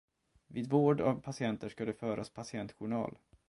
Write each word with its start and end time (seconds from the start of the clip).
Vid 0.47 0.67
vård 0.69 1.01
av 1.01 1.21
patienter 1.21 1.69
ska 1.69 1.85
det 1.85 1.93
föras 1.93 2.29
patientjournal. 2.29 3.17